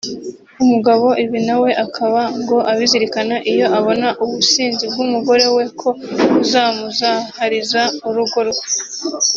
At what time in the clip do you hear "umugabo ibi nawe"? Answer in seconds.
0.63-1.69